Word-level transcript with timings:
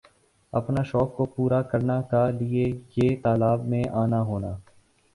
اپنا 0.53 0.81
شوق 0.89 1.09
کوپورا 1.17 1.61
کرنا 1.71 1.97
کا 2.11 2.23
لئے 2.39 2.65
یِہ 2.95 3.07
تالاب 3.23 3.59
میں 3.69 3.83
آنا 4.01 4.21
ہونا 4.29 4.51